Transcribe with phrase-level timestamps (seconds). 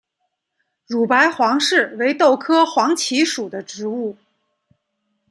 [0.87, 4.17] 乳白黄耆为豆科黄芪属的植物。